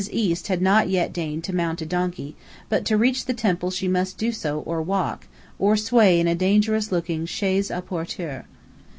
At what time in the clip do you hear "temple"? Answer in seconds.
3.35-3.69